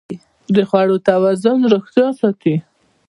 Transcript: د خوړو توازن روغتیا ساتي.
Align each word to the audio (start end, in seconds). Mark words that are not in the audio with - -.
د 0.55 0.57
خوړو 0.69 0.95
توازن 1.09 1.59
روغتیا 1.73 2.07
ساتي. 2.19 2.55